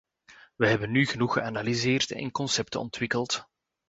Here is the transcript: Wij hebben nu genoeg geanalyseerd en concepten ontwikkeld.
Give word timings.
Wij 0.55 0.69
hebben 0.69 0.91
nu 0.91 1.05
genoeg 1.05 1.33
geanalyseerd 1.33 2.11
en 2.11 2.31
concepten 2.31 2.79
ontwikkeld. 2.79 3.45